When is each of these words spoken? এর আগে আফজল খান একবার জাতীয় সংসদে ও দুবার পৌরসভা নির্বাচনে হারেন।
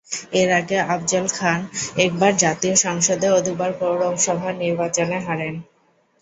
এর 0.33 0.49
আগে 0.59 0.77
আফজল 0.87 1.25
খান 1.33 1.59
একবার 1.97 2.31
জাতীয় 2.37 2.75
সংসদে 2.77 3.27
ও 3.31 3.37
দুবার 3.41 3.71
পৌরসভা 3.79 4.49
নির্বাচনে 4.61 5.17
হারেন। 5.19 5.55